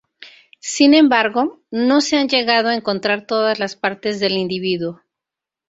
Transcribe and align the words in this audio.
Sin 0.61 0.95
embargo, 0.95 1.61
no 1.69 2.01
se 2.01 2.17
han 2.17 2.27
llegado 2.27 2.69
a 2.69 2.75
encontrar 2.75 3.27
todas 3.27 3.59
las 3.59 3.75
partes 3.75 4.19
del 4.19 4.33
individuo. 4.35 5.03